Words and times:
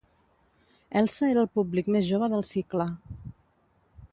Elsa 1.01 1.29
era 1.33 1.43
el 1.47 1.49
públic 1.59 1.91
més 1.97 2.07
jove 2.09 2.31
del 2.35 2.47
cicle. 2.55 2.89